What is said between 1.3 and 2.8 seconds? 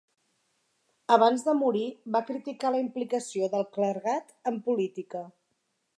de morir va criticar